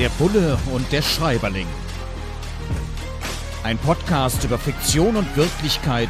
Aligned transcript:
Der 0.00 0.08
Bulle 0.08 0.58
und 0.72 0.90
der 0.92 1.02
Schreiberling. 1.02 1.66
Ein 3.64 3.76
Podcast 3.76 4.42
über 4.44 4.56
Fiktion 4.56 5.14
und 5.14 5.36
Wirklichkeit 5.36 6.08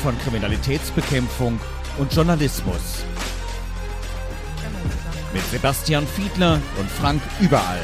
von 0.00 0.16
Kriminalitätsbekämpfung 0.20 1.58
und 1.98 2.14
Journalismus. 2.14 3.04
Mit 5.34 5.42
Sebastian 5.46 6.06
Fiedler 6.06 6.60
und 6.78 6.88
Frank 6.88 7.20
Überall. 7.40 7.80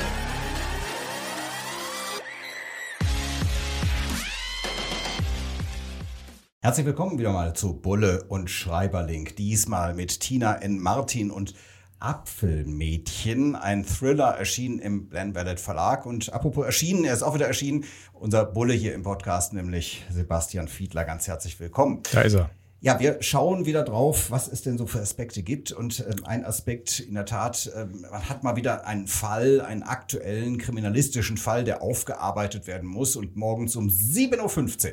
Herzlich 6.61 6.87
willkommen 6.87 7.19
wieder 7.19 7.33
mal 7.33 7.57
zu 7.57 7.75
Bulle 7.81 8.27
und 8.29 8.49
Schreiberling. 8.49 9.35
Diesmal 9.37 9.95
mit 9.95 10.21
Tina 10.21 10.55
N. 10.55 10.79
Martin 10.79 11.33
und 11.33 11.55
Apfelmädchen, 12.01 13.57
ein 13.57 13.85
Thriller 13.85 14.37
erschienen 14.37 14.79
im 14.79 15.09
Glen 15.09 15.33
Ballett 15.33 15.61
Verlag. 15.61 16.07
Und 16.07 16.33
apropos 16.33 16.65
erschienen, 16.65 17.05
er 17.05 17.15
ist 17.15 17.23
auch 17.23 17.35
wieder 17.35 17.47
erschienen, 17.47 17.85
unser 18.13 18.45
Bulle 18.45 18.75
hier 18.75 18.95
im 18.95 19.03
Podcast, 19.03 19.53
nämlich 19.53 20.05
Sebastian 20.11 20.69
Fiedler. 20.69 21.05
Ganz 21.05 21.27
herzlich 21.27 21.59
willkommen. 21.59 22.03
Da 22.13 22.23
ist 22.23 22.35
er. 22.35 22.51
Ja, 22.81 23.01
wir 23.01 23.21
schauen 23.23 23.67
wieder 23.67 23.83
drauf, 23.83 24.31
was 24.31 24.47
es 24.47 24.63
denn 24.63 24.79
so 24.79 24.87
für 24.87 25.01
Aspekte 25.01 25.43
gibt. 25.43 25.73
Und 25.73 25.99
ähm, 25.99 26.25
ein 26.25 26.45
Aspekt 26.45 27.01
in 27.01 27.15
der 27.15 27.27
Tat, 27.27 27.69
ähm, 27.75 28.07
man 28.09 28.29
hat 28.29 28.45
mal 28.45 28.55
wieder 28.55 28.87
einen 28.87 29.09
Fall, 29.09 29.61
einen 29.61 29.83
aktuellen 29.83 30.59
kriminalistischen 30.59 31.37
Fall, 31.37 31.65
der 31.65 31.83
aufgearbeitet 31.83 32.69
werden 32.69 32.89
muss. 32.89 33.17
Und 33.17 33.35
morgens 33.35 33.75
um 33.75 33.89
7.15 33.89 34.87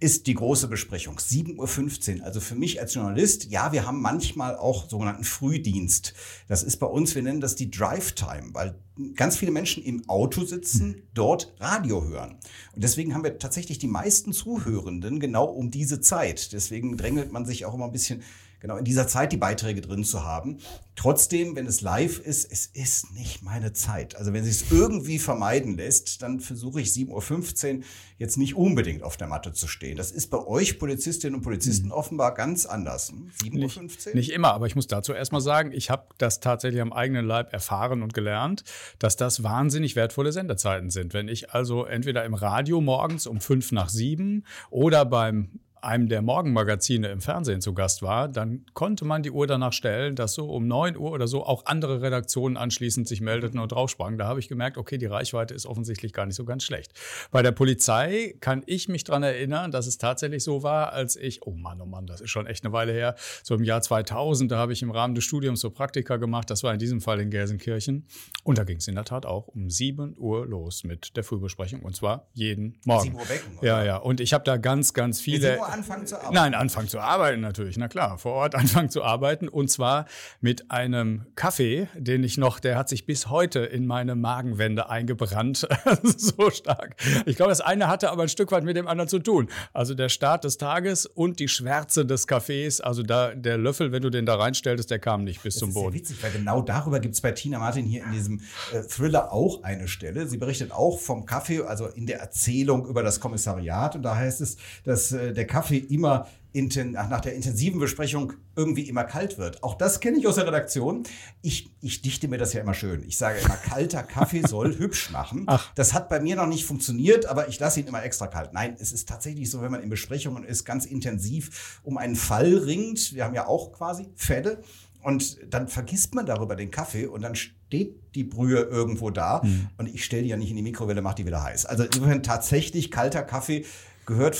ist 0.00 0.26
die 0.26 0.34
große 0.34 0.66
Besprechung. 0.68 1.18
7.15 1.18 2.18
Uhr. 2.18 2.24
Also 2.24 2.40
für 2.40 2.54
mich 2.54 2.80
als 2.80 2.94
Journalist, 2.94 3.50
ja, 3.50 3.70
wir 3.72 3.86
haben 3.86 4.00
manchmal 4.00 4.56
auch 4.56 4.88
sogenannten 4.88 5.24
Frühdienst. 5.24 6.14
Das 6.48 6.62
ist 6.62 6.78
bei 6.78 6.86
uns, 6.86 7.14
wir 7.14 7.22
nennen 7.22 7.42
das 7.42 7.54
die 7.54 7.70
Drive 7.70 8.12
Time, 8.12 8.48
weil 8.54 8.78
ganz 9.14 9.36
viele 9.36 9.52
Menschen 9.52 9.82
im 9.82 10.08
Auto 10.08 10.44
sitzen, 10.44 11.02
dort 11.12 11.54
Radio 11.60 12.04
hören. 12.08 12.38
Und 12.74 12.82
deswegen 12.82 13.14
haben 13.14 13.24
wir 13.24 13.38
tatsächlich 13.38 13.78
die 13.78 13.88
meisten 13.88 14.32
Zuhörenden 14.32 15.20
genau 15.20 15.44
um 15.44 15.70
diese 15.70 16.00
Zeit. 16.00 16.52
Deswegen 16.52 16.96
drängelt 16.96 17.30
man 17.30 17.44
sich 17.44 17.66
auch 17.66 17.74
immer 17.74 17.84
ein 17.84 17.92
bisschen 17.92 18.22
genau 18.60 18.76
in 18.76 18.84
dieser 18.84 19.08
Zeit 19.08 19.32
die 19.32 19.36
Beiträge 19.36 19.80
drin 19.80 20.04
zu 20.04 20.24
haben. 20.24 20.58
Trotzdem, 20.94 21.56
wenn 21.56 21.66
es 21.66 21.80
live 21.80 22.18
ist, 22.18 22.52
es 22.52 22.66
ist 22.66 23.12
nicht 23.14 23.42
meine 23.42 23.72
Zeit. 23.72 24.16
Also 24.16 24.34
wenn 24.34 24.44
sich 24.44 24.62
es 24.62 24.70
irgendwie 24.70 25.18
vermeiden 25.18 25.76
lässt, 25.76 26.20
dann 26.20 26.40
versuche 26.40 26.80
ich 26.80 26.88
7.15 26.88 27.78
Uhr 27.78 27.84
jetzt 28.18 28.36
nicht 28.36 28.54
unbedingt 28.54 29.02
auf 29.02 29.16
der 29.16 29.26
Matte 29.26 29.54
zu 29.54 29.66
stehen. 29.66 29.96
Das 29.96 30.12
ist 30.12 30.28
bei 30.28 30.38
euch 30.38 30.78
Polizistinnen 30.78 31.36
und 31.36 31.42
Polizisten 31.42 31.86
mhm. 31.86 31.92
offenbar 31.92 32.34
ganz 32.34 32.66
anders. 32.66 33.14
7.15 33.42 33.54
Uhr? 33.54 33.82
Nicht, 33.82 34.14
nicht 34.14 34.30
immer, 34.32 34.52
aber 34.52 34.66
ich 34.66 34.76
muss 34.76 34.88
dazu 34.88 35.14
erstmal 35.14 35.40
sagen, 35.40 35.72
ich 35.72 35.88
habe 35.88 36.04
das 36.18 36.40
tatsächlich 36.40 36.82
am 36.82 36.92
eigenen 36.92 37.24
Leib 37.24 37.52
erfahren 37.54 38.02
und 38.02 38.12
gelernt, 38.12 38.64
dass 38.98 39.16
das 39.16 39.42
wahnsinnig 39.42 39.96
wertvolle 39.96 40.32
Sendezeiten 40.32 40.90
sind. 40.90 41.14
Wenn 41.14 41.28
ich 41.28 41.54
also 41.54 41.86
entweder 41.86 42.26
im 42.26 42.34
Radio 42.34 42.82
morgens 42.82 43.26
um 43.26 43.40
fünf 43.40 43.72
nach 43.72 43.88
sieben 43.88 44.44
oder 44.68 45.06
beim 45.06 45.60
einem 45.82 46.08
der 46.08 46.22
Morgenmagazine 46.22 47.08
im 47.08 47.20
Fernsehen 47.20 47.60
zu 47.60 47.74
Gast 47.74 48.02
war, 48.02 48.28
dann 48.28 48.64
konnte 48.74 49.04
man 49.04 49.22
die 49.22 49.30
Uhr 49.30 49.46
danach 49.46 49.72
stellen, 49.72 50.16
dass 50.16 50.34
so 50.34 50.50
um 50.50 50.66
9 50.66 50.96
Uhr 50.96 51.10
oder 51.12 51.26
so 51.26 51.44
auch 51.44 51.66
andere 51.66 52.02
Redaktionen 52.02 52.56
anschließend 52.56 53.08
sich 53.08 53.20
meldeten 53.20 53.58
und 53.60 53.72
draufsprangen. 53.72 54.18
Da 54.18 54.26
habe 54.26 54.40
ich 54.40 54.48
gemerkt, 54.48 54.78
okay, 54.78 54.98
die 54.98 55.06
Reichweite 55.06 55.54
ist 55.54 55.66
offensichtlich 55.66 56.12
gar 56.12 56.26
nicht 56.26 56.36
so 56.36 56.44
ganz 56.44 56.64
schlecht. 56.64 56.92
Bei 57.30 57.42
der 57.42 57.52
Polizei 57.52 58.34
kann 58.40 58.62
ich 58.66 58.88
mich 58.88 59.04
daran 59.04 59.22
erinnern, 59.22 59.70
dass 59.70 59.86
es 59.86 59.98
tatsächlich 59.98 60.44
so 60.44 60.62
war, 60.62 60.92
als 60.92 61.16
ich, 61.16 61.46
oh 61.46 61.52
Mann, 61.52 61.80
oh 61.80 61.86
Mann, 61.86 62.06
das 62.06 62.20
ist 62.20 62.30
schon 62.30 62.46
echt 62.46 62.64
eine 62.64 62.72
Weile 62.72 62.92
her, 62.92 63.14
so 63.42 63.54
im 63.54 63.64
Jahr 63.64 63.82
2000, 63.82 64.50
da 64.50 64.58
habe 64.58 64.72
ich 64.72 64.82
im 64.82 64.90
Rahmen 64.90 65.14
des 65.14 65.24
Studiums 65.24 65.60
so 65.60 65.70
Praktika 65.70 66.16
gemacht, 66.16 66.50
das 66.50 66.62
war 66.62 66.72
in 66.72 66.78
diesem 66.78 67.00
Fall 67.00 67.20
in 67.20 67.30
Gelsenkirchen. 67.30 68.06
Und 68.44 68.58
da 68.58 68.64
ging 68.64 68.78
es 68.78 68.88
in 68.88 68.94
der 68.94 69.04
Tat 69.04 69.26
auch 69.26 69.48
um 69.48 69.70
7 69.70 70.16
Uhr 70.18 70.46
los 70.46 70.84
mit 70.84 71.16
der 71.16 71.24
Frühbesprechung 71.24 71.80
und 71.80 71.96
zwar 71.96 72.28
jeden 72.34 72.78
Morgen. 72.84 73.04
7 73.04 73.16
Uhr 73.16 73.28
wecken, 73.28 73.58
oder? 73.58 73.66
Ja, 73.66 73.84
ja. 73.84 73.96
Und 73.96 74.20
ich 74.20 74.32
habe 74.32 74.44
da 74.44 74.56
ganz, 74.56 74.94
ganz 74.94 75.20
viele 75.20 75.58
anfangen 75.70 76.06
zu 76.06 76.16
arbeiten? 76.16 76.34
Nein, 76.34 76.54
anfangen 76.54 76.88
zu 76.88 77.00
arbeiten 77.00 77.40
natürlich, 77.40 77.76
na 77.76 77.88
klar, 77.88 78.18
vor 78.18 78.32
Ort 78.32 78.54
anfangen 78.60 78.90
zu 78.90 79.02
arbeiten 79.02 79.48
und 79.48 79.70
zwar 79.70 80.06
mit 80.40 80.70
einem 80.70 81.26
Kaffee, 81.34 81.88
den 81.94 82.24
ich 82.24 82.38
noch, 82.38 82.60
der 82.60 82.76
hat 82.76 82.88
sich 82.88 83.06
bis 83.06 83.28
heute 83.28 83.60
in 83.60 83.86
meine 83.86 84.14
Magenwände 84.14 84.90
eingebrannt, 84.90 85.66
so 86.02 86.50
stark. 86.50 86.96
Ich 87.26 87.36
glaube, 87.36 87.50
das 87.50 87.60
eine 87.60 87.88
hatte 87.88 88.10
aber 88.10 88.22
ein 88.22 88.28
Stück 88.28 88.52
weit 88.52 88.64
mit 88.64 88.76
dem 88.76 88.88
anderen 88.88 89.08
zu 89.08 89.18
tun. 89.18 89.48
Also 89.72 89.94
der 89.94 90.08
Start 90.08 90.44
des 90.44 90.58
Tages 90.58 91.06
und 91.06 91.38
die 91.40 91.48
Schwärze 91.48 92.04
des 92.04 92.26
Kaffees, 92.26 92.80
also 92.80 93.02
da 93.02 93.34
der 93.34 93.58
Löffel, 93.58 93.92
wenn 93.92 94.02
du 94.02 94.10
den 94.10 94.26
da 94.26 94.36
reinstellst, 94.36 94.90
der 94.90 94.98
kam 94.98 95.24
nicht 95.24 95.42
bis 95.42 95.54
das 95.54 95.60
zum 95.60 95.74
Boden. 95.74 95.94
Witzig, 95.94 96.22
weil 96.22 96.32
genau 96.32 96.62
darüber 96.62 97.00
gibt 97.00 97.14
es 97.14 97.20
bei 97.20 97.32
Tina 97.32 97.58
Martin 97.58 97.84
hier 97.84 98.04
in 98.04 98.12
diesem 98.12 98.40
äh, 98.72 98.82
Thriller 98.82 99.32
auch 99.32 99.62
eine 99.62 99.88
Stelle. 99.88 100.26
Sie 100.26 100.36
berichtet 100.36 100.72
auch 100.72 100.98
vom 100.98 101.26
Kaffee, 101.26 101.62
also 101.62 101.86
in 101.86 102.06
der 102.06 102.20
Erzählung 102.20 102.86
über 102.86 103.02
das 103.02 103.20
Kommissariat 103.20 103.96
und 103.96 104.02
da 104.02 104.16
heißt 104.16 104.40
es, 104.40 104.56
dass 104.84 105.12
äh, 105.12 105.32
der 105.32 105.46
Kaffee 105.46 105.59
immer 105.68 106.26
nach 106.52 107.20
der 107.20 107.34
intensiven 107.34 107.78
Besprechung 107.78 108.32
irgendwie 108.56 108.88
immer 108.88 109.04
kalt 109.04 109.38
wird. 109.38 109.62
Auch 109.62 109.74
das 109.74 110.00
kenne 110.00 110.18
ich 110.18 110.26
aus 110.26 110.34
der 110.34 110.46
Redaktion. 110.46 111.04
Ich, 111.42 111.70
ich 111.80 112.02
dichte 112.02 112.26
mir 112.26 112.38
das 112.38 112.52
ja 112.52 112.60
immer 112.60 112.74
schön. 112.74 113.04
Ich 113.06 113.16
sage 113.16 113.38
immer, 113.38 113.54
kalter 113.54 114.02
Kaffee 114.02 114.42
soll 114.46 114.74
hübsch 114.78 115.10
machen. 115.10 115.44
Ach. 115.46 115.72
Das 115.74 115.94
hat 115.94 116.08
bei 116.08 116.18
mir 116.18 116.36
noch 116.36 116.48
nicht 116.48 116.64
funktioniert, 116.64 117.26
aber 117.26 117.48
ich 117.48 117.58
lasse 117.60 117.80
ihn 117.80 117.86
immer 117.86 118.02
extra 118.02 118.26
kalt. 118.26 118.52
Nein, 118.52 118.76
es 118.80 118.92
ist 118.92 119.08
tatsächlich 119.08 119.48
so, 119.48 119.62
wenn 119.62 119.70
man 119.70 119.82
in 119.82 119.90
Besprechungen 119.90 120.44
ist, 120.44 120.64
ganz 120.64 120.86
intensiv 120.86 121.80
um 121.84 121.98
einen 121.98 122.16
Fall 122.16 122.54
ringt. 122.54 123.14
Wir 123.14 123.24
haben 123.24 123.34
ja 123.34 123.46
auch 123.46 123.72
quasi 123.72 124.08
Fälle. 124.16 124.60
Und 125.02 125.38
dann 125.48 125.68
vergisst 125.68 126.14
man 126.14 126.26
darüber 126.26 126.56
den 126.56 126.70
Kaffee 126.70 127.06
und 127.06 127.22
dann 127.22 127.34
steht 127.34 128.14
die 128.14 128.24
Brühe 128.24 128.60
irgendwo 128.60 129.08
da. 129.08 129.40
Mhm. 129.42 129.68
Und 129.78 129.86
ich 129.86 130.04
stelle 130.04 130.24
die 130.24 130.28
ja 130.28 130.36
nicht 130.36 130.50
in 130.50 130.56
die 130.56 130.62
Mikrowelle, 130.62 131.00
mache 131.00 131.16
die 131.16 131.26
wieder 131.26 131.42
heiß. 131.42 131.64
Also 131.64 131.84
insofern 131.84 132.22
tatsächlich 132.22 132.90
kalter 132.90 133.22
Kaffee 133.22 133.64
gehört 134.10 134.34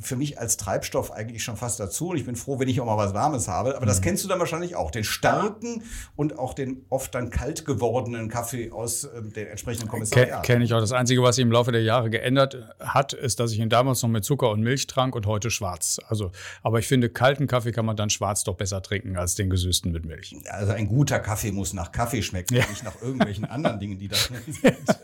für 0.00 0.16
mich 0.16 0.38
als 0.38 0.56
Treibstoff 0.56 1.10
eigentlich 1.10 1.42
schon 1.42 1.56
fast 1.56 1.80
dazu. 1.80 2.10
Und 2.10 2.16
ich 2.16 2.24
bin 2.24 2.36
froh, 2.36 2.58
wenn 2.58 2.68
ich 2.68 2.80
auch 2.80 2.86
mal 2.86 2.96
was 2.96 3.12
Warmes 3.12 3.48
habe. 3.48 3.76
Aber 3.76 3.86
das 3.86 3.98
mhm. 3.98 4.04
kennst 4.04 4.24
du 4.24 4.28
dann 4.28 4.38
wahrscheinlich 4.38 4.76
auch. 4.76 4.90
Den 4.90 5.04
starken 5.04 5.82
und 6.16 6.38
auch 6.38 6.54
den 6.54 6.84
oft 6.88 7.14
dann 7.14 7.30
kalt 7.30 7.64
gewordenen 7.64 8.28
Kaffee 8.28 8.70
aus 8.70 9.04
äh, 9.04 9.22
den 9.22 9.48
entsprechenden 9.48 9.88
Kommissariaten. 9.88 10.42
Kenne 10.42 10.64
ich 10.64 10.72
auch. 10.72 10.80
Das 10.80 10.92
Einzige, 10.92 11.22
was 11.22 11.36
sich 11.36 11.42
im 11.42 11.52
Laufe 11.52 11.72
der 11.72 11.82
Jahre 11.82 12.08
geändert 12.08 12.56
hat, 12.78 13.12
ist, 13.12 13.40
dass 13.40 13.52
ich 13.52 13.58
ihn 13.58 13.68
damals 13.68 14.02
noch 14.02 14.08
mit 14.08 14.24
Zucker 14.24 14.50
und 14.50 14.60
Milch 14.60 14.86
trank 14.86 15.14
und 15.14 15.26
heute 15.26 15.50
schwarz. 15.50 16.00
Also, 16.06 16.30
aber 16.62 16.78
ich 16.78 16.86
finde, 16.86 17.10
kalten 17.10 17.46
Kaffee 17.46 17.72
kann 17.72 17.84
man 17.84 17.96
dann 17.96 18.10
schwarz 18.10 18.44
doch 18.44 18.54
besser 18.54 18.82
trinken 18.82 19.16
als 19.16 19.34
den 19.34 19.50
gesüßten 19.50 19.92
mit 19.92 20.04
Milch. 20.04 20.36
Also 20.48 20.72
ein 20.72 20.86
guter 20.86 21.18
Kaffee 21.18 21.52
muss 21.52 21.72
nach 21.72 21.92
Kaffee 21.92 22.22
schmecken, 22.22 22.54
ja. 22.54 22.66
nicht 22.68 22.84
nach 22.84 23.02
irgendwelchen 23.02 23.44
anderen 23.44 23.80
Dingen, 23.80 23.98
die 23.98 24.08
da 24.08 24.16
drin 24.16 24.42
sind. 24.46 24.98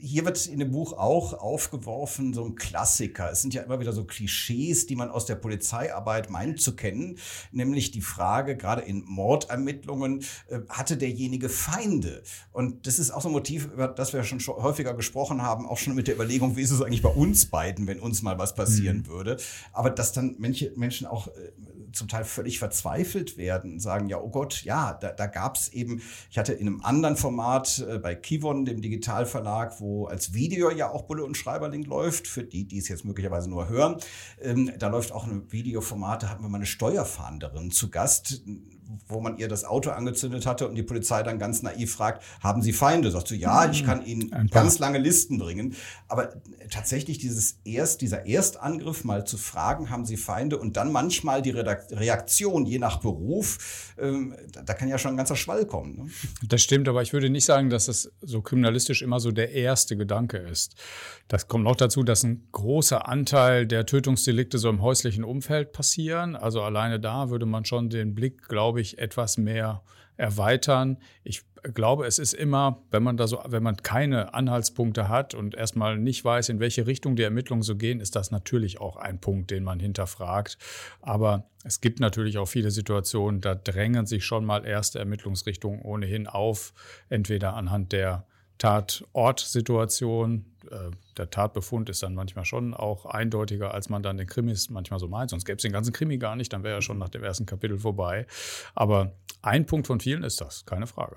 Hier 0.00 0.24
wird 0.24 0.46
in 0.46 0.58
dem 0.58 0.70
Buch 0.70 0.92
auch 0.92 1.34
aufgeworfen, 1.34 2.34
so 2.34 2.44
ein 2.44 2.54
Klassiker. 2.54 3.30
Es 3.30 3.42
sind 3.42 3.54
ja 3.54 3.62
immer 3.62 3.80
wieder 3.80 3.92
so 3.92 4.04
Klischees, 4.04 4.86
die 4.86 4.96
man 4.96 5.10
aus 5.10 5.26
der 5.26 5.36
Polizeiarbeit 5.36 6.30
meint 6.30 6.60
zu 6.60 6.74
kennen, 6.74 7.18
nämlich 7.50 7.90
die 7.90 8.00
Frage, 8.00 8.56
gerade 8.56 8.82
in 8.82 9.04
Mordermittlungen, 9.04 10.24
äh, 10.48 10.60
hatte 10.68 10.96
derjenige 10.96 11.48
Feinde? 11.48 12.22
Und 12.52 12.86
das 12.86 12.98
ist 12.98 13.10
auch 13.10 13.22
so 13.22 13.28
ein 13.28 13.32
Motiv, 13.32 13.66
über 13.66 13.88
das 13.88 14.12
wir 14.12 14.22
schon 14.24 14.40
häufiger 14.40 14.94
gesprochen 14.94 15.42
haben, 15.42 15.66
auch 15.66 15.78
schon 15.78 15.94
mit 15.94 16.08
der 16.08 16.14
Überlegung, 16.14 16.56
wie 16.56 16.62
ist 16.62 16.70
es 16.70 16.82
eigentlich 16.82 17.02
bei 17.02 17.10
uns 17.10 17.46
beiden, 17.46 17.86
wenn 17.86 18.00
uns 18.00 18.22
mal 18.22 18.38
was 18.38 18.54
passieren 18.54 18.98
mhm. 18.98 19.06
würde. 19.06 19.36
Aber 19.72 19.90
dass 19.90 20.12
dann 20.12 20.36
manche 20.38 20.72
Menschen 20.76 21.06
auch 21.06 21.28
äh, 21.28 21.52
zum 21.92 22.08
Teil 22.08 22.24
völlig 22.24 22.58
verzweifelt 22.58 23.36
werden, 23.36 23.80
sagen, 23.80 24.08
ja, 24.08 24.20
oh 24.20 24.30
Gott, 24.30 24.62
ja, 24.64 24.94
da, 24.94 25.12
da 25.12 25.26
gab 25.26 25.56
es 25.56 25.68
eben, 25.68 26.02
ich 26.30 26.38
hatte 26.38 26.52
in 26.52 26.66
einem 26.66 26.80
anderen 26.82 27.16
Format 27.16 27.84
äh, 27.88 27.98
bei 27.98 28.14
Kivon, 28.14 28.64
dem 28.64 28.82
Digitalverlag, 28.82 29.80
wo 29.80 30.06
als 30.06 30.34
Video 30.34 30.70
ja 30.70 30.90
auch 30.90 31.02
Bulle 31.02 31.24
und 31.24 31.36
Schreiberling 31.36 31.84
läuft, 31.84 32.26
für 32.26 32.44
die, 32.44 32.66
die 32.66 32.78
es 32.78 32.88
jetzt 32.88 33.04
möglicherweise 33.04 33.50
nur 33.50 33.68
hören, 33.68 33.96
ähm, 34.40 34.72
da 34.78 34.88
läuft 34.88 35.12
auch 35.12 35.26
ein 35.26 35.50
Videoformat, 35.50 36.22
da 36.22 36.28
hatten 36.28 36.42
wir 36.42 36.48
mal 36.48 36.58
eine 36.58 36.66
Steuerfahnderin 36.66 37.70
zu 37.70 37.90
Gast, 37.90 38.42
wo 39.08 39.20
man 39.20 39.38
ihr 39.38 39.48
das 39.48 39.64
Auto 39.64 39.90
angezündet 39.90 40.46
hatte 40.46 40.68
und 40.68 40.74
die 40.74 40.82
Polizei 40.82 41.22
dann 41.22 41.38
ganz 41.38 41.62
naiv 41.62 41.92
fragt, 41.92 42.22
haben 42.40 42.62
Sie 42.62 42.72
Feinde? 42.72 43.10
Sagt 43.10 43.28
sie, 43.28 43.36
ja, 43.36 43.70
ich 43.70 43.84
kann 43.84 44.04
Ihnen 44.04 44.30
ganz 44.50 44.78
lange 44.78 44.98
Listen 44.98 45.38
bringen. 45.38 45.74
Aber 46.08 46.32
tatsächlich 46.70 47.18
dieses 47.18 47.58
erst, 47.64 48.00
dieser 48.00 48.26
Erstangriff 48.26 49.04
mal 49.04 49.26
zu 49.26 49.36
fragen, 49.36 49.90
haben 49.90 50.04
Sie 50.04 50.16
Feinde 50.16 50.58
und 50.58 50.76
dann 50.76 50.92
manchmal 50.92 51.42
die 51.42 51.50
Reaktion, 51.50 52.66
je 52.66 52.78
nach 52.78 53.00
Beruf, 53.00 53.94
ähm, 53.98 54.34
da 54.64 54.74
kann 54.74 54.88
ja 54.88 54.98
schon 54.98 55.12
ein 55.12 55.16
ganzer 55.16 55.36
Schwall 55.36 55.66
kommen. 55.66 55.96
Ne? 55.96 56.10
Das 56.48 56.62
stimmt, 56.62 56.88
aber 56.88 57.02
ich 57.02 57.12
würde 57.12 57.30
nicht 57.30 57.44
sagen, 57.44 57.70
dass 57.70 57.88
es 57.88 58.10
so 58.20 58.42
kriminalistisch 58.42 59.02
immer 59.02 59.20
so 59.20 59.30
der 59.30 59.52
erste 59.52 59.96
Gedanke 59.96 60.38
ist. 60.38 60.74
Das 61.28 61.48
kommt 61.48 61.64
noch 61.64 61.76
dazu, 61.76 62.02
dass 62.02 62.24
ein 62.24 62.46
großer 62.52 63.08
Anteil 63.08 63.66
der 63.66 63.86
Tötungsdelikte 63.86 64.58
so 64.58 64.68
im 64.68 64.82
häuslichen 64.82 65.24
Umfeld 65.24 65.72
passieren. 65.72 66.36
Also 66.36 66.62
alleine 66.62 67.00
da 67.00 67.30
würde 67.30 67.46
man 67.46 67.64
schon 67.64 67.88
den 67.88 68.14
Blick, 68.14 68.48
glaube 68.48 68.80
ich, 68.80 68.81
ich, 68.82 68.98
etwas 68.98 69.38
mehr 69.38 69.82
erweitern. 70.16 70.98
Ich 71.24 71.42
glaube, 71.74 72.06
es 72.06 72.18
ist 72.18 72.34
immer, 72.34 72.82
wenn 72.90 73.02
man 73.02 73.16
da 73.16 73.26
so, 73.26 73.40
wenn 73.46 73.62
man 73.62 73.76
keine 73.76 74.34
Anhaltspunkte 74.34 75.08
hat 75.08 75.34
und 75.34 75.54
erstmal 75.54 75.96
nicht 75.96 76.24
weiß, 76.24 76.48
in 76.48 76.60
welche 76.60 76.86
Richtung 76.86 77.16
die 77.16 77.22
Ermittlungen 77.22 77.62
so 77.62 77.76
gehen, 77.76 78.00
ist 78.00 78.16
das 78.16 78.30
natürlich 78.30 78.80
auch 78.80 78.96
ein 78.96 79.20
Punkt, 79.20 79.50
den 79.50 79.64
man 79.64 79.80
hinterfragt. 79.80 80.58
Aber 81.00 81.48
es 81.64 81.80
gibt 81.80 82.00
natürlich 82.00 82.38
auch 82.38 82.46
viele 82.46 82.70
Situationen, 82.70 83.40
da 83.40 83.54
drängen 83.54 84.06
sich 84.06 84.24
schon 84.24 84.44
mal 84.44 84.66
erste 84.66 84.98
Ermittlungsrichtungen 84.98 85.80
ohnehin 85.80 86.26
auf, 86.26 86.74
entweder 87.08 87.54
anhand 87.54 87.92
der 87.92 88.26
Tatortsituation. 88.62 90.44
Äh, 90.70 90.90
der 91.16 91.30
Tatbefund 91.30 91.88
ist 91.90 92.04
dann 92.04 92.14
manchmal 92.14 92.44
schon 92.44 92.74
auch 92.74 93.06
eindeutiger, 93.06 93.74
als 93.74 93.88
man 93.88 94.04
dann 94.04 94.16
den 94.16 94.28
Krimis 94.28 94.70
manchmal 94.70 95.00
so 95.00 95.08
meint. 95.08 95.30
Sonst 95.30 95.44
gäbe 95.44 95.56
es 95.56 95.62
den 95.62 95.72
ganzen 95.72 95.92
Krimi 95.92 96.16
gar 96.16 96.36
nicht, 96.36 96.52
dann 96.52 96.62
wäre 96.62 96.76
er 96.76 96.82
schon 96.82 96.98
nach 96.98 97.08
dem 97.08 97.24
ersten 97.24 97.44
Kapitel 97.44 97.80
vorbei. 97.80 98.24
Aber 98.76 99.16
ein 99.42 99.66
Punkt 99.66 99.88
von 99.88 99.98
vielen 99.98 100.22
ist 100.22 100.40
das, 100.40 100.64
keine 100.64 100.86
Frage. 100.86 101.16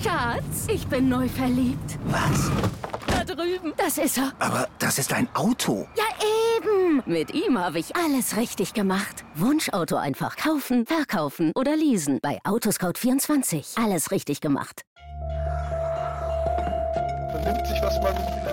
Schatz, 0.00 0.68
ich 0.72 0.86
bin 0.86 1.08
neu 1.08 1.28
verliebt. 1.28 1.98
Was? 2.06 2.52
Da 3.08 3.24
drüben. 3.24 3.72
Das 3.76 3.98
ist 3.98 4.18
er. 4.18 4.32
Aber 4.38 4.68
das 4.78 4.98
ist 4.98 5.12
ein 5.12 5.28
Auto. 5.34 5.88
Ja, 5.96 6.04
eben. 6.56 7.02
Mit 7.06 7.34
ihm 7.34 7.58
habe 7.58 7.80
ich 7.80 7.96
alles 7.96 8.36
richtig 8.36 8.72
gemacht. 8.72 9.24
Wunschauto 9.34 9.96
einfach 9.96 10.36
kaufen, 10.36 10.86
verkaufen 10.86 11.50
oder 11.56 11.74
leasen. 11.74 12.20
Bei 12.22 12.38
Autoscout24. 12.44 13.82
Alles 13.82 14.12
richtig 14.12 14.40
gemacht. 14.40 14.82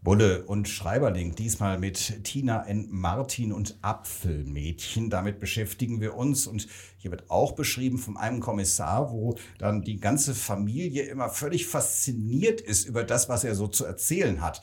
Bulle 0.00 0.44
und 0.44 0.68
Schreiberling, 0.68 1.34
diesmal 1.34 1.78
mit 1.78 2.22
Tina 2.22 2.64
N. 2.66 2.86
Martin 2.88 3.52
und 3.52 3.78
Apfelmädchen. 3.82 5.10
Damit 5.10 5.40
beschäftigen 5.40 6.00
wir 6.00 6.14
uns 6.14 6.46
und 6.46 6.68
hier 6.98 7.10
wird 7.10 7.30
auch 7.30 7.52
beschrieben 7.52 7.98
von 7.98 8.16
einem 8.16 8.38
Kommissar, 8.38 9.10
wo 9.10 9.36
dann 9.58 9.82
die 9.82 9.98
ganze 9.98 10.36
Familie 10.36 11.02
immer 11.04 11.28
völlig 11.30 11.66
fasziniert 11.66 12.60
ist 12.60 12.86
über 12.86 13.02
das, 13.02 13.28
was 13.28 13.42
er 13.42 13.56
so 13.56 13.66
zu 13.66 13.84
erzählen 13.84 14.40
hat. 14.40 14.62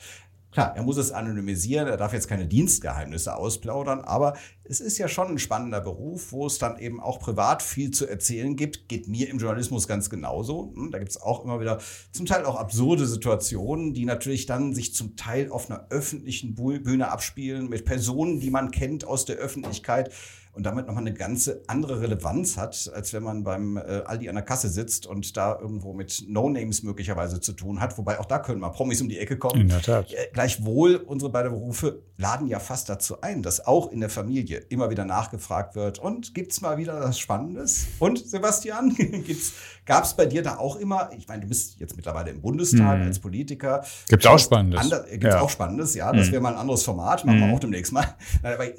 Klar, 0.56 0.74
er 0.74 0.84
muss 0.84 0.96
es 0.96 1.12
anonymisieren, 1.12 1.86
er 1.86 1.98
darf 1.98 2.14
jetzt 2.14 2.28
keine 2.28 2.46
Dienstgeheimnisse 2.46 3.36
ausplaudern, 3.36 4.00
aber 4.00 4.38
es 4.64 4.80
ist 4.80 4.96
ja 4.96 5.06
schon 5.06 5.28
ein 5.28 5.38
spannender 5.38 5.82
Beruf, 5.82 6.32
wo 6.32 6.46
es 6.46 6.56
dann 6.56 6.78
eben 6.78 6.98
auch 6.98 7.18
privat 7.18 7.62
viel 7.62 7.90
zu 7.90 8.06
erzählen 8.06 8.56
gibt. 8.56 8.88
Geht 8.88 9.06
mir 9.06 9.28
im 9.28 9.36
Journalismus 9.36 9.86
ganz 9.86 10.08
genauso. 10.08 10.72
Hm, 10.74 10.92
da 10.92 10.98
gibt 10.98 11.10
es 11.10 11.20
auch 11.20 11.44
immer 11.44 11.60
wieder 11.60 11.78
zum 12.10 12.24
Teil 12.24 12.46
auch 12.46 12.56
absurde 12.56 13.04
Situationen, 13.04 13.92
die 13.92 14.06
natürlich 14.06 14.46
dann 14.46 14.74
sich 14.74 14.94
zum 14.94 15.14
Teil 15.14 15.50
auf 15.50 15.70
einer 15.70 15.88
öffentlichen 15.90 16.54
Bühne 16.54 17.10
abspielen 17.10 17.68
mit 17.68 17.84
Personen, 17.84 18.40
die 18.40 18.50
man 18.50 18.70
kennt 18.70 19.04
aus 19.04 19.26
der 19.26 19.36
Öffentlichkeit 19.36 20.10
und 20.56 20.64
damit 20.64 20.86
nochmal 20.86 21.02
eine 21.02 21.12
ganze 21.14 21.62
andere 21.66 22.00
Relevanz 22.00 22.56
hat, 22.56 22.90
als 22.94 23.12
wenn 23.12 23.22
man 23.22 23.44
beim 23.44 23.76
äh, 23.76 24.02
Aldi 24.06 24.28
an 24.28 24.34
der 24.36 24.44
Kasse 24.44 24.68
sitzt 24.70 25.06
und 25.06 25.36
da 25.36 25.58
irgendwo 25.60 25.92
mit 25.92 26.24
No-Names 26.28 26.82
möglicherweise 26.82 27.40
zu 27.40 27.52
tun 27.52 27.80
hat. 27.80 27.96
Wobei 27.98 28.18
auch 28.18 28.24
da 28.24 28.38
können 28.38 28.60
mal 28.60 28.70
Promis 28.70 29.00
um 29.02 29.08
die 29.08 29.18
Ecke 29.18 29.36
kommen. 29.36 29.60
In 29.60 29.68
der 29.68 29.82
Tat. 29.82 30.10
Äh, 30.12 30.28
gleichwohl, 30.32 30.96
unsere 30.96 31.30
beiden 31.30 31.52
Berufe 31.52 32.02
laden 32.16 32.46
ja 32.48 32.58
fast 32.58 32.88
dazu 32.88 33.20
ein, 33.20 33.42
dass 33.42 33.66
auch 33.66 33.92
in 33.92 34.00
der 34.00 34.08
Familie 34.08 34.58
immer 34.70 34.88
wieder 34.90 35.04
nachgefragt 35.04 35.76
wird. 35.76 35.98
Und 35.98 36.34
gibt's 36.34 36.62
mal 36.62 36.78
wieder 36.78 37.00
was 37.00 37.18
Spannendes? 37.18 37.86
Und 37.98 38.26
Sebastian, 38.26 38.96
gab 39.84 40.04
es 40.04 40.14
bei 40.14 40.24
dir 40.26 40.42
da 40.42 40.56
auch 40.56 40.76
immer, 40.76 41.10
ich 41.16 41.28
meine, 41.28 41.42
du 41.42 41.48
bist 41.48 41.78
jetzt 41.78 41.96
mittlerweile 41.96 42.30
im 42.30 42.40
Bundestag 42.40 42.98
Mhm. 43.00 43.04
als 43.06 43.18
Politiker. 43.18 43.84
Gibt's 44.08 44.26
auch 44.26 44.38
Spannendes. 44.38 44.90
Gibt 45.10 45.24
es 45.24 45.34
Ja. 45.34 45.40
auch 45.40 45.50
Spannendes, 45.50 45.94
ja. 45.94 46.10
Das 46.12 46.28
Mhm. 46.28 46.32
wäre 46.32 46.42
mal 46.42 46.52
ein 46.54 46.58
anderes 46.58 46.82
Format, 46.82 47.24
machen 47.26 47.40
wir 47.40 47.46
Mhm. 47.46 47.54
auch 47.54 47.60
demnächst 47.60 47.92
mal. 47.92 48.06
Nein, 48.42 48.54
aber 48.54 48.66
äh, 48.66 48.72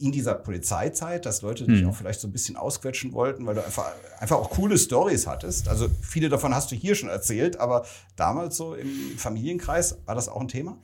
in 0.00 0.12
dieser 0.12 0.34
Polizeizeit, 0.34 1.26
dass 1.26 1.42
Leute 1.42 1.64
dich 1.66 1.82
Mhm. 1.82 1.90
auch 1.90 1.94
vielleicht 1.96 2.20
so 2.20 2.28
ein 2.28 2.32
bisschen 2.32 2.56
ausquetschen 2.56 3.12
wollten, 3.12 3.44
weil 3.46 3.54
du 3.56 3.64
einfach, 3.64 3.90
einfach 4.20 4.36
auch 4.36 4.50
coole 4.50 4.78
Stories 4.78 5.26
hattest. 5.26 5.68
Also 5.68 5.88
viele 6.00 6.28
davon 6.28 6.54
hast 6.54 6.70
du 6.70 6.76
hier 6.76 6.94
schon 6.94 7.08
erzählt, 7.08 7.58
aber 7.58 7.84
damals 8.16 8.56
so 8.56 8.74
im 8.74 8.88
Familienkreis 9.16 9.98
war 10.06 10.14
das 10.14 10.28
auch 10.28 10.40
ein 10.40 10.48
Thema? 10.48 10.78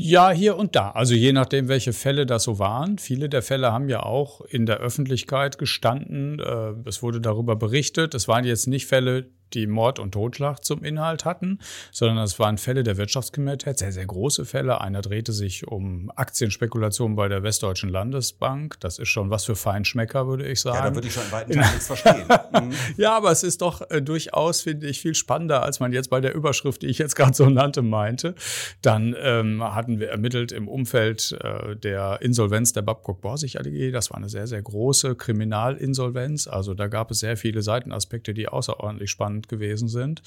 Ja, 0.00 0.30
hier 0.30 0.56
und 0.56 0.76
da. 0.76 0.92
Also 0.92 1.14
je 1.14 1.32
nachdem, 1.32 1.66
welche 1.66 1.92
Fälle 1.92 2.24
das 2.24 2.44
so 2.44 2.58
waren. 2.60 2.98
Viele 2.98 3.28
der 3.28 3.42
Fälle 3.42 3.72
haben 3.72 3.88
ja 3.88 4.04
auch 4.04 4.40
in 4.42 4.64
der 4.64 4.76
Öffentlichkeit 4.78 5.58
gestanden. 5.58 6.38
Äh, 6.38 6.74
Es 6.88 7.02
wurde 7.02 7.20
darüber 7.20 7.56
berichtet. 7.56 8.14
Es 8.14 8.28
waren 8.28 8.44
jetzt 8.44 8.68
nicht 8.68 8.86
Fälle, 8.86 9.26
die 9.54 9.66
Mord 9.66 9.98
und 9.98 10.12
Totschlag 10.12 10.64
zum 10.64 10.84
Inhalt 10.84 11.24
hatten, 11.24 11.58
sondern 11.92 12.18
es 12.18 12.38
waren 12.38 12.58
Fälle 12.58 12.82
der 12.82 12.96
Wirtschaftskriminalität, 12.96 13.78
sehr, 13.78 13.92
sehr 13.92 14.06
große 14.06 14.44
Fälle. 14.44 14.80
Einer 14.80 15.02
drehte 15.02 15.32
sich 15.32 15.66
um 15.66 16.10
Aktienspekulation 16.16 17.16
bei 17.16 17.28
der 17.28 17.42
Westdeutschen 17.42 17.88
Landesbank. 17.88 18.78
Das 18.80 18.98
ist 18.98 19.08
schon 19.08 19.30
was 19.30 19.44
für 19.44 19.56
Feinschmecker, 19.56 20.26
würde 20.26 20.46
ich 20.46 20.60
sagen. 20.60 20.76
Ja, 20.76 20.88
da 20.88 20.94
würde 20.94 21.08
ich 21.08 21.14
schon 21.14 21.24
in 21.24 21.32
weiten 21.32 21.52
Teilen 21.52 21.70
nichts 21.70 21.86
verstehen. 21.86 22.24
Mhm. 22.48 22.72
Ja, 22.96 23.16
aber 23.16 23.30
es 23.30 23.42
ist 23.42 23.60
doch 23.60 23.82
äh, 23.90 24.00
durchaus, 24.00 24.62
finde 24.62 24.86
ich, 24.86 25.00
viel 25.00 25.14
spannender, 25.14 25.62
als 25.62 25.80
man 25.80 25.92
jetzt 25.92 26.08
bei 26.08 26.20
der 26.20 26.34
Überschrift, 26.34 26.82
die 26.82 26.86
ich 26.86 26.98
jetzt 26.98 27.14
gerade 27.14 27.34
so 27.34 27.48
nannte, 27.48 27.82
meinte. 27.82 28.34
Dann 28.80 29.14
ähm, 29.20 29.62
hatten 29.62 30.00
wir 30.00 30.08
ermittelt 30.08 30.50
im 30.52 30.66
Umfeld 30.66 31.36
äh, 31.42 31.76
der 31.76 32.20
Insolvenz 32.22 32.72
der 32.72 32.82
Babcock 32.82 33.20
Borsig 33.20 33.58
AG. 33.58 33.92
Das 33.92 34.10
war 34.10 34.16
eine 34.16 34.28
sehr, 34.28 34.46
sehr 34.46 34.62
große 34.62 35.14
Kriminalinsolvenz. 35.14 36.48
Also 36.48 36.74
da 36.74 36.86
gab 36.88 37.10
es 37.10 37.20
sehr 37.20 37.36
viele 37.36 37.62
Seitenaspekte, 37.62 38.34
die 38.34 38.48
außerordentlich 38.48 39.10
spannend 39.10 39.37
gewesen 39.46 39.88
sind. 39.88 40.22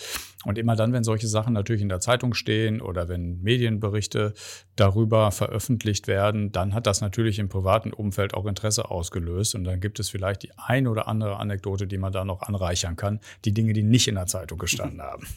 Und 0.46 0.58
immer 0.58 0.76
dann, 0.76 0.94
wenn 0.94 1.04
solche 1.04 1.28
Sachen 1.28 1.54
natürlich 1.54 1.82
in 1.82 1.90
der 1.90 2.00
Zeitung 2.00 2.34
stehen 2.34 2.82
oder 2.82 3.10
wenn 3.10 3.42
Medienberichte 3.42 4.34
darüber 4.76 5.32
veröffentlicht 5.32 6.08
werden, 6.08 6.52
dann 6.52 6.74
hat 6.74 6.88
das 6.88 7.02
natürlich 7.02 7.40
im 7.40 7.50
privaten 7.50 7.92
Umfeld 7.92 8.34
auch 8.34 8.46
Interesse 8.46 8.90
ausgelöst. 8.90 9.56
Und 9.56 9.66
dann 9.66 9.82
gibt 9.82 10.00
es 10.00 10.10
vielleicht 10.10 10.44
die 10.44 10.52
ein 10.58 10.88
oder 10.88 11.08
andere 11.08 11.38
Anekdote, 11.38 11.88
die 11.88 11.98
man 11.98 12.14
da 12.14 12.24
noch 12.24 12.44
anreichern 12.44 12.96
kann. 12.96 13.20
Die 13.44 13.54
Dinge, 13.54 13.74
die 13.74 13.84
nicht 13.84 14.08
in 14.08 14.16
der 14.16 14.28
Zeitung 14.28 14.60
gestanden 14.60 15.02
haben. 15.02 15.28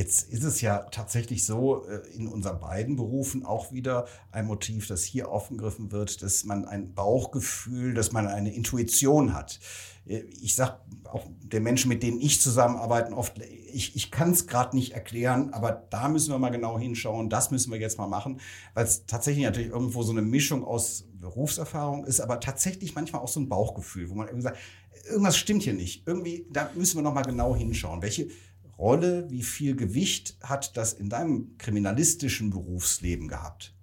Jetzt 0.00 0.32
ist 0.32 0.44
es 0.44 0.60
ja 0.60 0.78
tatsächlich 0.90 1.44
so, 1.44 1.84
äh, 1.84 2.00
in 2.16 2.28
unseren 2.28 2.60
beiden 2.60 2.96
Berufen 2.96 3.44
auch 3.44 3.72
wieder 3.72 4.06
ein 4.30 4.46
Motiv, 4.46 4.86
das 4.86 5.02
hier 5.02 5.28
aufgegriffen 5.28 5.92
wird, 5.92 6.22
dass 6.22 6.44
man 6.44 6.64
ein 6.64 6.94
Bauchgefühl, 6.94 7.92
dass 7.92 8.12
man 8.12 8.26
eine 8.26 8.54
Intuition 8.54 9.34
hat. 9.34 9.58
Äh, 10.10 10.24
Ich 10.42 10.54
sage 10.54 10.78
auch 11.04 11.26
den 11.42 11.62
Menschen, 11.62 11.88
mit 11.88 12.02
denen 12.02 12.20
ich 12.20 12.40
zusammenarbeite, 12.40 13.12
oft, 13.16 13.38
ich, 13.72 13.96
ich 13.96 14.10
kann 14.10 14.30
es 14.30 14.46
gerade 14.46 14.76
nicht 14.76 14.92
erklären, 14.92 15.52
aber 15.52 15.86
da 15.90 16.08
müssen 16.08 16.30
wir 16.30 16.38
mal 16.38 16.50
genau 16.50 16.78
hinschauen, 16.78 17.28
das 17.28 17.50
müssen 17.50 17.72
wir 17.72 17.80
jetzt 17.80 17.98
mal 17.98 18.06
machen, 18.06 18.40
weil 18.74 18.84
es 18.84 19.06
tatsächlich 19.06 19.44
natürlich 19.44 19.70
irgendwo 19.70 20.02
so 20.02 20.12
eine 20.12 20.22
Mischung 20.22 20.64
aus 20.64 21.06
Berufserfahrung 21.14 22.04
ist, 22.04 22.20
aber 22.20 22.40
tatsächlich 22.40 22.94
manchmal 22.94 23.22
auch 23.22 23.28
so 23.28 23.40
ein 23.40 23.48
Bauchgefühl, 23.48 24.08
wo 24.08 24.14
man 24.14 24.28
irgendwie 24.28 24.44
sagt, 24.44 24.58
irgendwas 25.08 25.36
stimmt 25.36 25.62
hier 25.62 25.74
nicht. 25.74 26.06
Irgendwie, 26.06 26.46
da 26.50 26.70
müssen 26.74 26.96
wir 26.96 27.02
noch 27.02 27.14
mal 27.14 27.22
genau 27.22 27.56
hinschauen. 27.56 28.02
Welche 28.02 28.28
Rolle, 28.78 29.28
wie 29.30 29.42
viel 29.42 29.76
Gewicht 29.76 30.38
hat 30.42 30.76
das 30.76 30.92
in 30.94 31.08
deinem 31.08 31.56
kriminalistischen 31.58 32.50
Berufsleben 32.50 33.28
gehabt? 33.28 33.74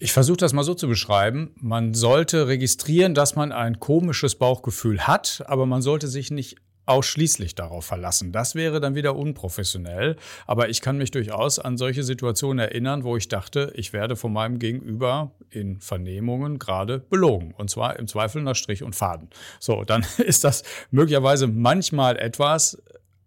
Ich 0.00 0.12
versuche 0.12 0.36
das 0.36 0.52
mal 0.52 0.62
so 0.62 0.74
zu 0.74 0.86
beschreiben. 0.86 1.50
Man 1.60 1.92
sollte 1.92 2.46
registrieren, 2.46 3.14
dass 3.14 3.34
man 3.34 3.50
ein 3.50 3.80
komisches 3.80 4.36
Bauchgefühl 4.36 5.08
hat, 5.08 5.42
aber 5.46 5.66
man 5.66 5.82
sollte 5.82 6.06
sich 6.06 6.30
nicht 6.30 6.56
ausschließlich 6.86 7.56
darauf 7.56 7.84
verlassen. 7.84 8.30
Das 8.30 8.54
wäre 8.54 8.80
dann 8.80 8.94
wieder 8.94 9.16
unprofessionell. 9.16 10.16
Aber 10.46 10.68
ich 10.68 10.80
kann 10.80 10.98
mich 10.98 11.10
durchaus 11.10 11.58
an 11.58 11.76
solche 11.76 12.04
Situationen 12.04 12.60
erinnern, 12.60 13.02
wo 13.02 13.16
ich 13.16 13.28
dachte, 13.28 13.72
ich 13.74 13.92
werde 13.92 14.14
von 14.14 14.32
meinem 14.32 14.60
Gegenüber 14.60 15.32
in 15.50 15.80
Vernehmungen 15.80 16.60
gerade 16.60 17.00
belogen. 17.00 17.52
Und 17.58 17.68
zwar 17.68 17.98
im 17.98 18.06
Zweifel 18.06 18.42
nach 18.42 18.54
Strich 18.54 18.84
und 18.84 18.94
Faden. 18.94 19.28
So, 19.58 19.82
dann 19.82 20.06
ist 20.18 20.44
das 20.44 20.62
möglicherweise 20.92 21.48
manchmal 21.48 22.16
etwas, 22.16 22.80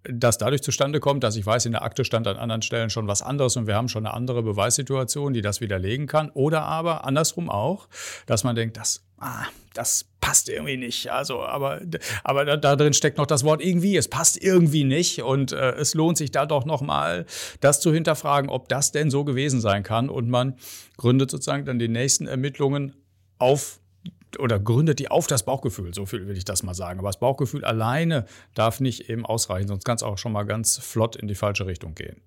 das 0.03 0.37
dadurch 0.37 0.63
zustande 0.63 0.99
kommt, 0.99 1.23
dass 1.23 1.35
ich 1.35 1.45
weiß, 1.45 1.65
in 1.65 1.73
der 1.73 1.83
Akte 1.83 2.05
stand 2.05 2.27
an 2.27 2.37
anderen 2.37 2.61
Stellen 2.61 2.89
schon 2.89 3.07
was 3.07 3.21
anderes 3.21 3.55
und 3.57 3.67
wir 3.67 3.75
haben 3.75 3.87
schon 3.87 4.05
eine 4.05 4.15
andere 4.15 4.41
Beweissituation, 4.41 5.33
die 5.33 5.41
das 5.41 5.61
widerlegen 5.61 6.07
kann. 6.07 6.29
Oder 6.31 6.63
aber 6.63 7.05
andersrum 7.05 7.49
auch, 7.49 7.87
dass 8.25 8.43
man 8.43 8.55
denkt, 8.55 8.77
das, 8.77 9.03
ah, 9.19 9.45
das 9.73 10.05
passt 10.19 10.49
irgendwie 10.49 10.77
nicht. 10.77 11.11
Also, 11.11 11.43
aber, 11.43 11.81
aber 12.23 12.45
da, 12.45 12.57
da 12.57 12.75
drin 12.75 12.93
steckt 12.93 13.17
noch 13.17 13.27
das 13.27 13.43
Wort 13.43 13.61
irgendwie. 13.61 13.95
Es 13.95 14.07
passt 14.07 14.41
irgendwie 14.41 14.83
nicht 14.83 15.21
und 15.21 15.51
äh, 15.51 15.71
es 15.73 15.93
lohnt 15.93 16.17
sich 16.17 16.31
da 16.31 16.45
doch 16.45 16.65
noch 16.65 16.81
mal, 16.81 17.25
das 17.59 17.79
zu 17.79 17.93
hinterfragen, 17.93 18.49
ob 18.49 18.69
das 18.69 18.91
denn 18.91 19.11
so 19.11 19.23
gewesen 19.23 19.61
sein 19.61 19.83
kann. 19.83 20.09
Und 20.09 20.29
man 20.29 20.55
gründet 20.97 21.29
sozusagen 21.31 21.65
dann 21.65 21.79
die 21.79 21.87
nächsten 21.87 22.27
Ermittlungen 22.27 22.95
auf 23.37 23.80
oder 24.39 24.59
gründet 24.59 24.99
die 24.99 25.09
auf 25.09 25.27
das 25.27 25.43
Bauchgefühl, 25.43 25.93
so 25.93 26.05
viel 26.05 26.27
will 26.27 26.37
ich 26.37 26.45
das 26.45 26.63
mal 26.63 26.73
sagen. 26.73 26.99
Aber 26.99 27.09
das 27.09 27.19
Bauchgefühl 27.19 27.65
alleine 27.65 28.25
darf 28.53 28.79
nicht 28.79 29.09
eben 29.09 29.25
ausreichen, 29.25 29.67
sonst 29.67 29.85
kann 29.85 29.95
es 29.95 30.03
auch 30.03 30.17
schon 30.17 30.31
mal 30.31 30.43
ganz 30.43 30.77
flott 30.77 31.15
in 31.15 31.27
die 31.27 31.35
falsche 31.35 31.65
Richtung 31.65 31.95
gehen. 31.95 32.21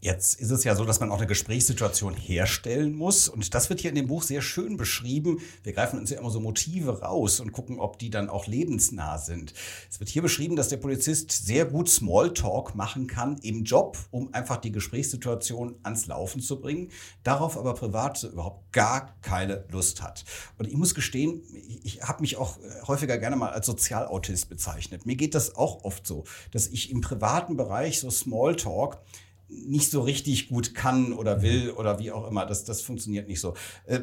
Jetzt 0.00 0.40
ist 0.40 0.52
es 0.52 0.62
ja 0.62 0.76
so, 0.76 0.84
dass 0.84 1.00
man 1.00 1.10
auch 1.10 1.18
eine 1.18 1.26
Gesprächssituation 1.26 2.14
herstellen 2.14 2.94
muss. 2.94 3.28
Und 3.28 3.52
das 3.52 3.68
wird 3.68 3.80
hier 3.80 3.90
in 3.90 3.96
dem 3.96 4.06
Buch 4.06 4.22
sehr 4.22 4.42
schön 4.42 4.76
beschrieben. 4.76 5.40
Wir 5.64 5.72
greifen 5.72 5.98
uns 5.98 6.10
ja 6.10 6.20
immer 6.20 6.30
so 6.30 6.38
Motive 6.38 7.00
raus 7.00 7.40
und 7.40 7.50
gucken, 7.50 7.80
ob 7.80 7.98
die 7.98 8.08
dann 8.08 8.30
auch 8.30 8.46
lebensnah 8.46 9.18
sind. 9.18 9.54
Es 9.90 9.98
wird 9.98 10.08
hier 10.08 10.22
beschrieben, 10.22 10.54
dass 10.54 10.68
der 10.68 10.76
Polizist 10.76 11.32
sehr 11.32 11.64
gut 11.64 11.88
Smalltalk 11.88 12.76
machen 12.76 13.08
kann 13.08 13.38
im 13.38 13.64
Job, 13.64 13.98
um 14.12 14.32
einfach 14.32 14.58
die 14.58 14.70
Gesprächssituation 14.70 15.74
ans 15.82 16.06
Laufen 16.06 16.40
zu 16.40 16.60
bringen, 16.60 16.92
darauf 17.24 17.58
aber 17.58 17.74
privat 17.74 18.22
überhaupt 18.22 18.72
gar 18.72 19.16
keine 19.20 19.64
Lust 19.70 20.00
hat. 20.00 20.24
Und 20.58 20.68
ich 20.68 20.76
muss 20.76 20.94
gestehen, 20.94 21.42
ich 21.82 22.02
habe 22.02 22.20
mich 22.20 22.36
auch 22.36 22.56
häufiger 22.86 23.18
gerne 23.18 23.34
mal 23.34 23.50
als 23.50 23.66
Sozialautist 23.66 24.48
bezeichnet. 24.48 25.06
Mir 25.06 25.16
geht 25.16 25.34
das 25.34 25.56
auch 25.56 25.82
oft 25.82 26.06
so, 26.06 26.22
dass 26.52 26.68
ich 26.68 26.92
im 26.92 27.00
privaten 27.00 27.56
Bereich 27.56 27.98
so 27.98 28.10
Smalltalk 28.10 29.02
nicht 29.48 29.90
so 29.90 30.02
richtig 30.02 30.48
gut 30.48 30.74
kann 30.74 31.12
oder 31.12 31.42
will 31.42 31.70
oder 31.70 31.98
wie 31.98 32.12
auch 32.12 32.28
immer. 32.28 32.46
Das, 32.46 32.64
das 32.64 32.82
funktioniert 32.82 33.28
nicht 33.28 33.40
so. 33.40 33.54
Äh, 33.86 34.00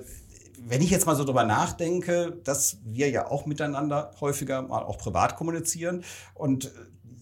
wenn 0.67 0.81
ich 0.81 0.89
jetzt 0.89 1.05
mal 1.05 1.15
so 1.15 1.23
drüber 1.23 1.43
nachdenke, 1.43 2.39
dass 2.43 2.77
wir 2.83 3.09
ja 3.09 3.29
auch 3.29 3.45
miteinander 3.45 4.11
häufiger 4.19 4.61
mal 4.63 4.83
auch 4.83 4.97
privat 4.97 5.35
kommunizieren 5.35 6.03
und 6.33 6.65
äh, 6.65 6.69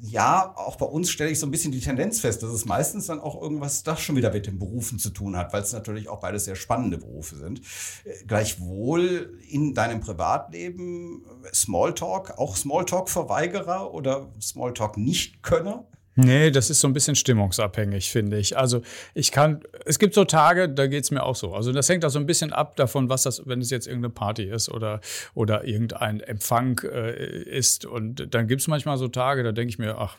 ja, 0.05 0.53
auch 0.57 0.75
bei 0.75 0.85
uns 0.85 1.09
stelle 1.09 1.31
ich 1.31 1.39
so 1.39 1.47
ein 1.47 1.51
bisschen 1.51 1.71
die 1.71 1.79
Tendenz 1.79 2.19
fest, 2.19 2.43
dass 2.43 2.49
es 2.49 2.65
meistens 2.65 3.05
dann 3.05 3.21
auch 3.21 3.41
irgendwas 3.41 3.83
das 3.83 4.01
schon 4.01 4.17
wieder 4.17 4.33
mit 4.33 4.47
den 4.47 4.59
Berufen 4.59 4.99
zu 4.99 5.11
tun 5.11 5.37
hat, 5.37 5.53
weil 5.53 5.61
es 5.61 5.71
natürlich 5.71 6.09
auch 6.09 6.19
beides 6.19 6.43
sehr 6.43 6.57
spannende 6.57 6.97
Berufe 6.97 7.37
sind. 7.37 7.61
Äh, 8.03 8.25
gleichwohl 8.25 9.39
in 9.47 9.73
deinem 9.73 10.01
Privatleben 10.01 11.23
Smalltalk, 11.53 12.37
auch 12.37 12.57
Smalltalk-Verweigerer 12.57 13.93
oder 13.93 14.29
Smalltalk-Nicht-Könner? 14.41 15.87
Nee, 16.15 16.51
das 16.51 16.69
ist 16.69 16.79
so 16.79 16.87
ein 16.87 16.93
bisschen 16.93 17.15
stimmungsabhängig, 17.15 18.11
finde 18.11 18.37
ich. 18.37 18.55
Also 18.55 18.81
ich 19.15 19.31
kann, 19.31 19.63
es 19.85 19.97
gibt 19.97 20.13
so 20.13 20.25
Tage, 20.25 20.69
da 20.69 20.85
geht's 20.85 21.09
mir 21.09 21.23
auch 21.23 21.35
so. 21.35 21.55
Also 21.55 21.71
das 21.71 21.89
hängt 21.89 22.05
auch 22.05 22.09
so 22.09 22.19
ein 22.19 22.27
bisschen 22.27 22.53
ab 22.53 22.75
davon, 22.75 23.09
was 23.09 23.23
das, 23.23 23.47
wenn 23.47 23.61
es 23.61 23.71
jetzt 23.71 23.87
irgendeine 23.87 24.13
Party 24.13 24.43
ist 24.43 24.69
oder, 24.69 25.01
oder 25.33 25.65
irgendein 25.65 26.19
Empfang 26.19 26.79
äh, 26.83 27.41
ist. 27.43 27.85
Und 27.85 28.33
dann 28.33 28.47
gibt's 28.47 28.67
manchmal 28.67 28.97
so 28.97 29.07
Tage, 29.07 29.41
da 29.41 29.51
denke 29.51 29.69
ich 29.69 29.79
mir, 29.79 29.97
ach, 29.97 30.17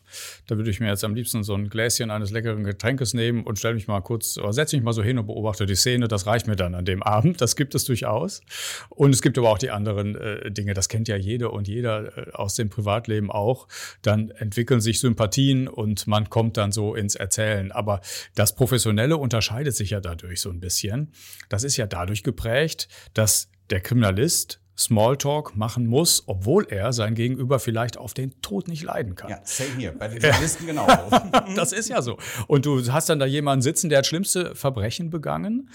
da 0.48 0.56
würde 0.56 0.68
ich 0.68 0.80
mir 0.80 0.88
jetzt 0.88 1.04
am 1.04 1.14
liebsten 1.14 1.44
so 1.44 1.54
ein 1.54 1.68
Gläschen 1.68 2.10
eines 2.10 2.32
leckeren 2.32 2.64
Getränkes 2.64 3.14
nehmen 3.14 3.44
und 3.44 3.60
stelle 3.60 3.74
mich 3.74 3.86
mal 3.86 4.00
kurz, 4.00 4.36
oder 4.36 4.52
setze 4.52 4.74
mich 4.76 4.84
mal 4.84 4.92
so 4.92 5.02
hin 5.02 5.18
und 5.18 5.26
beobachte 5.26 5.64
die 5.64 5.76
Szene. 5.76 6.08
Das 6.08 6.26
reicht 6.26 6.48
mir 6.48 6.56
dann 6.56 6.74
an 6.74 6.84
dem 6.84 7.04
Abend. 7.04 7.40
Das 7.40 7.54
gibt 7.54 7.74
es 7.76 7.84
durchaus. 7.84 8.42
Und 8.88 9.14
es 9.14 9.22
gibt 9.22 9.38
aber 9.38 9.50
auch 9.50 9.58
die 9.58 9.70
anderen 9.70 10.16
äh, 10.16 10.50
Dinge, 10.50 10.74
das 10.74 10.88
kennt 10.88 11.06
ja 11.06 11.16
jeder 11.16 11.52
und 11.52 11.68
jeder 11.68 12.18
äh, 12.18 12.32
aus 12.32 12.56
dem 12.56 12.68
Privatleben 12.68 13.30
auch. 13.30 13.68
Dann 14.02 14.30
entwickeln 14.30 14.80
sich 14.80 14.98
Sympathien 14.98 15.68
und 15.68 15.83
und 15.84 16.06
man 16.06 16.30
kommt 16.30 16.56
dann 16.56 16.72
so 16.72 16.94
ins 16.94 17.14
Erzählen. 17.14 17.70
Aber 17.70 18.00
das 18.34 18.54
Professionelle 18.54 19.16
unterscheidet 19.18 19.76
sich 19.76 19.90
ja 19.90 20.00
dadurch 20.00 20.40
so 20.40 20.50
ein 20.50 20.58
bisschen. 20.58 21.12
Das 21.50 21.62
ist 21.62 21.76
ja 21.76 21.86
dadurch 21.86 22.22
geprägt, 22.24 22.88
dass 23.12 23.48
der 23.70 23.80
Kriminalist 23.80 24.60
Smalltalk 24.76 25.56
machen 25.56 25.86
muss, 25.86 26.24
obwohl 26.26 26.66
er 26.68 26.92
sein 26.92 27.14
Gegenüber 27.14 27.58
vielleicht 27.58 27.96
auf 27.96 28.14
den 28.14 28.40
Tod 28.42 28.68
nicht 28.68 28.82
leiden 28.82 29.14
kann. 29.14 29.30
Ja, 29.30 29.40
same 29.44 29.70
hier, 29.78 29.92
bei 29.92 30.08
den 30.08 30.20
Journalisten 30.20 30.66
ja. 30.66 30.72
genauso. 30.72 31.54
das 31.56 31.72
ist 31.72 31.88
ja 31.88 32.02
so. 32.02 32.18
Und 32.46 32.66
du 32.66 32.92
hast 32.92 33.08
dann 33.08 33.18
da 33.18 33.26
jemanden 33.26 33.62
sitzen, 33.62 33.88
der 33.88 33.98
hat 33.98 34.06
schlimmste 34.06 34.54
Verbrechen 34.54 35.10
begangen 35.10 35.70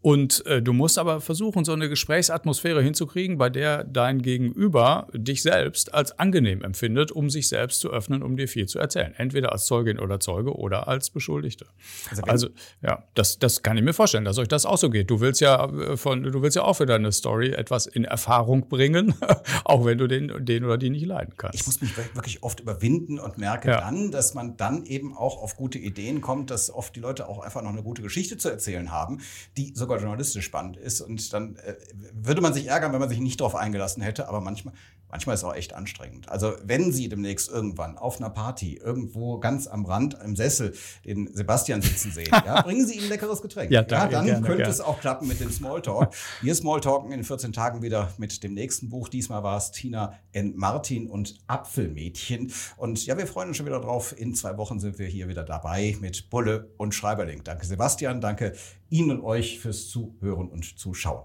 und 0.00 0.46
äh, 0.46 0.62
du 0.62 0.72
musst 0.72 0.96
aber 0.96 1.20
versuchen, 1.20 1.64
so 1.64 1.72
eine 1.72 1.88
Gesprächsatmosphäre 1.88 2.80
hinzukriegen, 2.82 3.36
bei 3.36 3.50
der 3.50 3.82
dein 3.82 4.22
Gegenüber 4.22 5.08
dich 5.12 5.42
selbst 5.42 5.92
als 5.92 6.18
angenehm 6.18 6.62
empfindet, 6.62 7.10
um 7.10 7.30
sich 7.30 7.48
selbst 7.48 7.80
zu 7.80 7.90
öffnen, 7.90 8.22
um 8.22 8.36
dir 8.36 8.46
viel 8.46 8.66
zu 8.66 8.78
erzählen. 8.78 9.12
Entweder 9.16 9.50
als 9.50 9.66
Zeugin 9.66 9.98
oder 9.98 10.20
Zeuge 10.20 10.56
oder 10.56 10.86
als 10.86 11.10
Beschuldigte. 11.10 11.66
Also, 12.10 12.22
also 12.22 12.48
ja, 12.80 13.04
das, 13.14 13.40
das 13.40 13.62
kann 13.62 13.76
ich 13.76 13.82
mir 13.82 13.92
vorstellen, 13.92 14.24
dass 14.24 14.38
euch 14.38 14.48
das 14.48 14.66
auch 14.66 14.78
so 14.78 14.88
geht. 14.88 15.10
Du 15.10 15.20
willst 15.20 15.40
ja 15.40 15.64
äh, 15.66 15.96
von, 15.96 16.22
du 16.22 16.42
willst 16.42 16.56
ja 16.56 16.62
auch 16.62 16.74
für 16.74 16.86
deine 16.86 17.10
Story 17.10 17.50
etwas 17.50 17.86
in 17.86 18.04
Erfahrung 18.04 18.37
bringen, 18.68 19.14
auch 19.64 19.84
wenn 19.84 19.98
du 19.98 20.06
den, 20.06 20.44
den 20.44 20.64
oder 20.64 20.78
die 20.78 20.90
nicht 20.90 21.06
leiden 21.06 21.34
kannst. 21.36 21.54
Ich 21.60 21.66
muss 21.66 21.80
mich 21.80 21.96
wirklich 21.96 22.42
oft 22.42 22.60
überwinden 22.60 23.18
und 23.18 23.36
merke 23.36 23.68
ja. 23.68 23.80
dann, 23.80 24.10
dass 24.10 24.34
man 24.34 24.56
dann 24.56 24.84
eben 24.84 25.16
auch 25.16 25.42
auf 25.42 25.56
gute 25.56 25.78
Ideen 25.78 26.20
kommt, 26.20 26.50
dass 26.50 26.70
oft 26.70 26.94
die 26.96 27.00
Leute 27.00 27.28
auch 27.28 27.40
einfach 27.40 27.62
noch 27.62 27.70
eine 27.70 27.82
gute 27.82 28.02
Geschichte 28.02 28.38
zu 28.38 28.48
erzählen 28.48 28.92
haben, 28.92 29.20
die 29.56 29.72
sogar 29.74 29.88
sogar 29.88 30.00
journalistisch 30.00 30.44
spannend 30.44 30.76
ist. 30.76 31.00
Und 31.00 31.32
dann 31.32 31.56
äh, 31.56 31.74
würde 32.12 32.40
man 32.40 32.52
sich 32.52 32.66
ärgern, 32.66 32.92
wenn 32.92 33.00
man 33.00 33.08
sich 33.08 33.20
nicht 33.20 33.40
darauf 33.40 33.54
eingelassen 33.54 34.02
hätte. 34.02 34.28
Aber 34.28 34.40
manchmal, 34.40 34.74
manchmal 35.10 35.34
ist 35.34 35.40
es 35.40 35.44
auch 35.44 35.54
echt 35.54 35.74
anstrengend. 35.74 36.28
Also 36.28 36.54
wenn 36.64 36.92
Sie 36.92 37.08
demnächst 37.08 37.50
irgendwann 37.50 37.98
auf 37.98 38.18
einer 38.18 38.30
Party 38.30 38.76
irgendwo 38.76 39.38
ganz 39.38 39.66
am 39.66 39.84
Rand 39.84 40.16
im 40.24 40.36
Sessel 40.36 40.74
den 41.04 41.32
Sebastian 41.34 41.82
sitzen 41.82 42.12
sehen, 42.12 42.30
ja, 42.30 42.62
bringen 42.62 42.86
Sie 42.86 42.96
ihm 42.96 43.04
ein 43.04 43.08
leckeres 43.08 43.42
Getränk. 43.42 43.70
Ja, 43.70 43.82
danke, 43.82 44.12
ja 44.12 44.18
dann 44.18 44.26
gerne, 44.26 44.46
könnte 44.46 44.58
gerne. 44.58 44.72
es 44.72 44.80
auch 44.80 45.00
klappen 45.00 45.28
mit 45.28 45.40
dem 45.40 45.50
Smalltalk. 45.50 46.14
Wir 46.42 46.54
Smalltalken 46.54 47.12
in 47.12 47.24
14 47.24 47.52
Tagen 47.52 47.82
wieder 47.82 48.12
mit 48.18 48.42
dem 48.42 48.54
nächsten 48.54 48.88
Buch. 48.88 49.08
Diesmal 49.08 49.42
war 49.42 49.56
es 49.56 49.70
Tina 49.70 50.18
N. 50.32 50.54
Martin 50.56 51.08
und 51.08 51.38
Apfelmädchen. 51.46 52.52
Und 52.76 53.04
ja, 53.06 53.16
wir 53.16 53.26
freuen 53.26 53.48
uns 53.48 53.56
schon 53.56 53.66
wieder 53.66 53.80
drauf. 53.80 54.14
In 54.16 54.34
zwei 54.34 54.56
Wochen 54.56 54.80
sind 54.80 54.98
wir 54.98 55.06
hier 55.06 55.28
wieder 55.28 55.44
dabei 55.44 55.96
mit 56.00 56.30
Bulle 56.30 56.70
und 56.76 56.94
Schreiberling. 56.94 57.44
Danke 57.44 57.66
Sebastian, 57.66 58.20
danke 58.20 58.54
Ihnen 58.90 59.10
und 59.10 59.24
euch 59.24 59.58
fürs 59.60 59.88
Zuhören 59.88 60.48
und 60.48 60.78
Zuschauen. 60.78 61.24